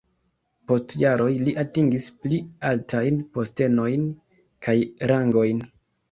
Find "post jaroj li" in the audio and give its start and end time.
0.69-1.51